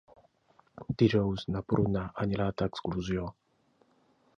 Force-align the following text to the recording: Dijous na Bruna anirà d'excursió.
Dijous 1.01 1.45
na 1.57 1.63
Bruna 1.75 2.05
anirà 2.27 2.51
d'excursió. 2.63 3.33